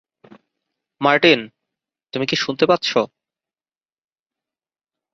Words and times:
Martin, 1.01 1.39
তুমি 2.13 2.25
কি 2.25 2.35
শুনতে 2.35 2.65
পাচ্ছ? 2.65 2.89